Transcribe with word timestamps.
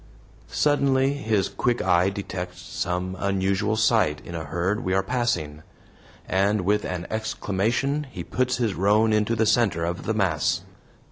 Suddenly 0.47 1.13
his 1.13 1.47
quick 1.47 1.79
eye 1.79 2.09
detects 2.09 2.59
some 2.63 3.15
unusual 3.19 3.75
sight 3.75 4.19
in 4.25 4.33
a 4.33 4.45
herd 4.45 4.83
we 4.83 4.95
are 4.95 5.03
passing, 5.03 5.61
and 6.27 6.61
with 6.61 6.85
an 6.85 7.05
exclamation 7.11 8.07
he 8.09 8.23
puts 8.23 8.57
his 8.57 8.73
roan 8.73 9.13
into 9.13 9.35
the 9.35 9.45
center 9.45 9.85
of 9.85 10.07
the 10.07 10.15
mass. 10.15 10.61